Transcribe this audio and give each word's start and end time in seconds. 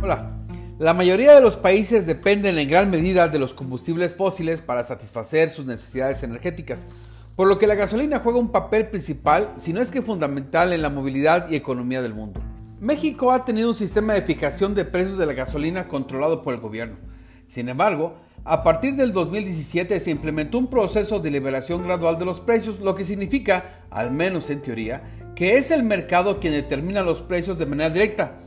Hola. 0.00 0.30
La 0.78 0.94
mayoría 0.94 1.34
de 1.34 1.40
los 1.40 1.56
países 1.56 2.06
dependen 2.06 2.56
en 2.56 2.68
gran 2.68 2.88
medida 2.88 3.26
de 3.26 3.40
los 3.40 3.52
combustibles 3.52 4.14
fósiles 4.14 4.60
para 4.60 4.84
satisfacer 4.84 5.50
sus 5.50 5.66
necesidades 5.66 6.22
energéticas, 6.22 6.86
por 7.34 7.48
lo 7.48 7.58
que 7.58 7.66
la 7.66 7.74
gasolina 7.74 8.20
juega 8.20 8.38
un 8.38 8.52
papel 8.52 8.86
principal, 8.86 9.52
si 9.56 9.72
no 9.72 9.80
es 9.80 9.90
que 9.90 10.00
fundamental, 10.00 10.72
en 10.72 10.82
la 10.82 10.88
movilidad 10.88 11.50
y 11.50 11.56
economía 11.56 12.00
del 12.00 12.14
mundo. 12.14 12.40
México 12.78 13.32
ha 13.32 13.44
tenido 13.44 13.70
un 13.70 13.74
sistema 13.74 14.14
de 14.14 14.22
fijación 14.22 14.76
de 14.76 14.84
precios 14.84 15.18
de 15.18 15.26
la 15.26 15.32
gasolina 15.32 15.88
controlado 15.88 16.44
por 16.44 16.54
el 16.54 16.60
gobierno. 16.60 16.96
Sin 17.48 17.68
embargo, 17.68 18.18
a 18.44 18.62
partir 18.62 18.94
del 18.94 19.12
2017 19.12 19.98
se 19.98 20.12
implementó 20.12 20.58
un 20.58 20.70
proceso 20.70 21.18
de 21.18 21.32
liberación 21.32 21.82
gradual 21.82 22.20
de 22.20 22.24
los 22.24 22.40
precios, 22.40 22.78
lo 22.78 22.94
que 22.94 23.02
significa, 23.02 23.80
al 23.90 24.12
menos 24.12 24.48
en 24.48 24.62
teoría, 24.62 25.02
que 25.34 25.56
es 25.56 25.72
el 25.72 25.82
mercado 25.82 26.38
quien 26.38 26.52
determina 26.52 27.02
los 27.02 27.20
precios 27.20 27.58
de 27.58 27.66
manera 27.66 27.90
directa 27.90 28.38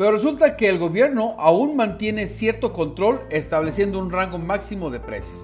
pero 0.00 0.12
resulta 0.12 0.56
que 0.56 0.66
el 0.66 0.78
gobierno 0.78 1.34
aún 1.38 1.76
mantiene 1.76 2.26
cierto 2.26 2.72
control 2.72 3.20
estableciendo 3.28 3.98
un 3.98 4.10
rango 4.10 4.38
máximo 4.38 4.88
de 4.88 4.98
precios. 4.98 5.38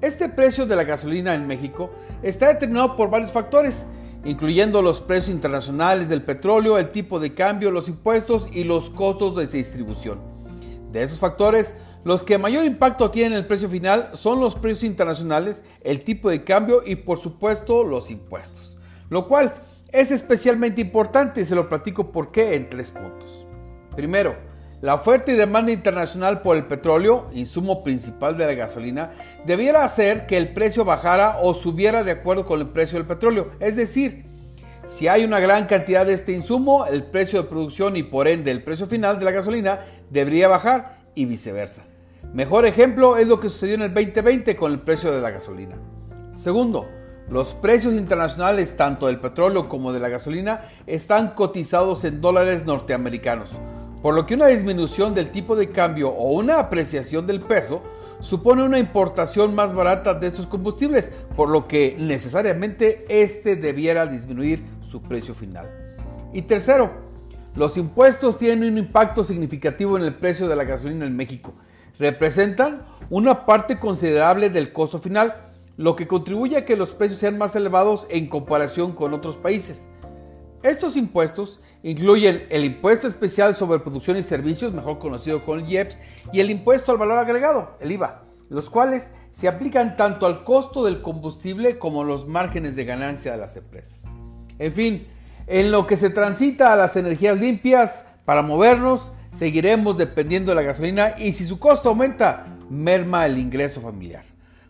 Este 0.00 0.28
precio 0.28 0.66
de 0.66 0.74
la 0.74 0.82
gasolina 0.82 1.32
en 1.32 1.46
México 1.46 1.88
está 2.24 2.48
determinado 2.48 2.96
por 2.96 3.08
varios 3.08 3.30
factores, 3.30 3.86
incluyendo 4.24 4.82
los 4.82 5.00
precios 5.00 5.28
internacionales 5.28 6.08
del 6.08 6.24
petróleo, 6.24 6.76
el 6.76 6.90
tipo 6.90 7.20
de 7.20 7.34
cambio, 7.34 7.70
los 7.70 7.86
impuestos 7.86 8.48
y 8.52 8.64
los 8.64 8.90
costos 8.90 9.36
de 9.36 9.46
distribución. 9.46 10.18
De 10.90 11.04
esos 11.04 11.20
factores, 11.20 11.76
los 12.02 12.24
que 12.24 12.36
mayor 12.36 12.64
impacto 12.64 13.12
tienen 13.12 13.34
en 13.34 13.38
el 13.38 13.46
precio 13.46 13.68
final 13.68 14.10
son 14.14 14.40
los 14.40 14.56
precios 14.56 14.82
internacionales, 14.82 15.62
el 15.82 16.02
tipo 16.02 16.30
de 16.30 16.42
cambio 16.42 16.82
y 16.84 16.96
por 16.96 17.20
supuesto 17.20 17.84
los 17.84 18.10
impuestos. 18.10 18.76
Lo 19.08 19.28
cual 19.28 19.52
es 19.92 20.10
especialmente 20.10 20.80
importante 20.80 21.42
y 21.42 21.44
se 21.44 21.54
lo 21.54 21.68
platico 21.68 22.10
por 22.10 22.32
qué 22.32 22.56
en 22.56 22.68
tres 22.68 22.90
puntos. 22.90 23.44
Primero, 23.98 24.36
la 24.80 24.94
oferta 24.94 25.32
y 25.32 25.34
demanda 25.34 25.72
internacional 25.72 26.40
por 26.40 26.56
el 26.56 26.66
petróleo, 26.66 27.28
insumo 27.32 27.82
principal 27.82 28.38
de 28.38 28.46
la 28.46 28.54
gasolina, 28.54 29.10
debiera 29.44 29.84
hacer 29.84 30.24
que 30.26 30.38
el 30.38 30.54
precio 30.54 30.84
bajara 30.84 31.38
o 31.42 31.52
subiera 31.52 32.04
de 32.04 32.12
acuerdo 32.12 32.44
con 32.44 32.60
el 32.60 32.68
precio 32.68 32.96
del 32.96 33.08
petróleo. 33.08 33.50
Es 33.58 33.74
decir, 33.74 34.24
si 34.86 35.08
hay 35.08 35.24
una 35.24 35.40
gran 35.40 35.66
cantidad 35.66 36.06
de 36.06 36.12
este 36.12 36.30
insumo, 36.30 36.86
el 36.86 37.06
precio 37.06 37.42
de 37.42 37.48
producción 37.48 37.96
y 37.96 38.04
por 38.04 38.28
ende 38.28 38.52
el 38.52 38.62
precio 38.62 38.86
final 38.86 39.18
de 39.18 39.24
la 39.24 39.32
gasolina 39.32 39.80
debería 40.10 40.46
bajar 40.46 41.00
y 41.16 41.24
viceversa. 41.24 41.82
Mejor 42.32 42.66
ejemplo 42.66 43.16
es 43.16 43.26
lo 43.26 43.40
que 43.40 43.48
sucedió 43.48 43.74
en 43.74 43.82
el 43.82 43.92
2020 43.92 44.54
con 44.54 44.70
el 44.70 44.78
precio 44.78 45.10
de 45.10 45.20
la 45.20 45.32
gasolina. 45.32 45.74
Segundo, 46.36 46.88
los 47.28 47.56
precios 47.56 47.94
internacionales 47.94 48.76
tanto 48.76 49.08
del 49.08 49.18
petróleo 49.18 49.68
como 49.68 49.92
de 49.92 49.98
la 49.98 50.08
gasolina 50.08 50.66
están 50.86 51.30
cotizados 51.30 52.04
en 52.04 52.20
dólares 52.20 52.64
norteamericanos 52.64 53.56
por 54.08 54.14
lo 54.14 54.24
que 54.24 54.36
una 54.36 54.46
disminución 54.46 55.12
del 55.12 55.30
tipo 55.30 55.54
de 55.54 55.70
cambio 55.70 56.08
o 56.08 56.32
una 56.32 56.60
apreciación 56.60 57.26
del 57.26 57.42
peso 57.42 57.82
supone 58.20 58.62
una 58.62 58.78
importación 58.78 59.54
más 59.54 59.74
barata 59.74 60.14
de 60.14 60.28
estos 60.28 60.46
combustibles, 60.46 61.12
por 61.36 61.50
lo 61.50 61.68
que 61.68 61.94
necesariamente 61.98 63.04
este 63.10 63.54
debiera 63.54 64.06
disminuir 64.06 64.64
su 64.80 65.02
precio 65.02 65.34
final. 65.34 65.68
Y 66.32 66.40
tercero, 66.40 66.90
los 67.54 67.76
impuestos 67.76 68.38
tienen 68.38 68.72
un 68.72 68.78
impacto 68.78 69.22
significativo 69.22 69.98
en 69.98 70.04
el 70.04 70.14
precio 70.14 70.48
de 70.48 70.56
la 70.56 70.64
gasolina 70.64 71.04
en 71.04 71.14
México. 71.14 71.52
Representan 71.98 72.80
una 73.10 73.44
parte 73.44 73.78
considerable 73.78 74.48
del 74.48 74.72
costo 74.72 75.00
final, 75.00 75.34
lo 75.76 75.96
que 75.96 76.06
contribuye 76.06 76.56
a 76.56 76.64
que 76.64 76.76
los 76.76 76.94
precios 76.94 77.20
sean 77.20 77.36
más 77.36 77.54
elevados 77.56 78.06
en 78.08 78.26
comparación 78.26 78.92
con 78.92 79.12
otros 79.12 79.36
países. 79.36 79.90
Estos 80.62 80.96
impuestos 80.96 81.60
incluyen 81.82 82.46
el 82.50 82.64
impuesto 82.64 83.06
especial 83.06 83.54
sobre 83.54 83.80
producción 83.80 84.16
y 84.16 84.22
servicios, 84.22 84.72
mejor 84.72 84.98
conocido 84.98 85.42
como 85.42 85.58
el 85.58 85.68
IEPS, 85.68 86.00
y 86.32 86.40
el 86.40 86.50
impuesto 86.50 86.92
al 86.92 86.98
valor 86.98 87.18
agregado, 87.18 87.76
el 87.80 87.92
IVA, 87.92 88.22
los 88.50 88.70
cuales 88.70 89.10
se 89.30 89.48
aplican 89.48 89.96
tanto 89.96 90.26
al 90.26 90.44
costo 90.44 90.84
del 90.84 91.02
combustible 91.02 91.78
como 91.78 92.02
a 92.02 92.04
los 92.04 92.26
márgenes 92.26 92.76
de 92.76 92.84
ganancia 92.84 93.32
de 93.32 93.38
las 93.38 93.56
empresas. 93.56 94.04
En 94.58 94.72
fin, 94.72 95.06
en 95.46 95.70
lo 95.70 95.86
que 95.86 95.96
se 95.96 96.10
transita 96.10 96.72
a 96.72 96.76
las 96.76 96.96
energías 96.96 97.38
limpias, 97.38 98.06
para 98.24 98.42
movernos, 98.42 99.10
seguiremos 99.30 99.96
dependiendo 99.96 100.50
de 100.50 100.56
la 100.56 100.62
gasolina 100.62 101.14
y 101.16 101.32
si 101.32 101.44
su 101.44 101.58
costo 101.58 101.88
aumenta, 101.88 102.44
merma 102.68 103.24
el 103.24 103.38
ingreso 103.38 103.80
familiar. 103.80 104.24